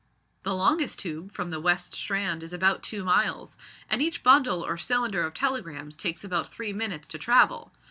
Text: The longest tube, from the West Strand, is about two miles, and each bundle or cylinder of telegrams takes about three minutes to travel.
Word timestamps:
The 0.41 0.55
longest 0.55 0.97
tube, 0.97 1.31
from 1.31 1.51
the 1.51 1.59
West 1.59 1.93
Strand, 1.93 2.41
is 2.41 2.53
about 2.53 2.81
two 2.81 3.03
miles, 3.03 3.55
and 3.87 4.01
each 4.01 4.23
bundle 4.23 4.65
or 4.65 4.75
cylinder 4.75 5.21
of 5.21 5.35
telegrams 5.35 5.95
takes 5.95 6.23
about 6.23 6.51
three 6.51 6.73
minutes 6.73 7.07
to 7.09 7.19
travel. 7.19 7.71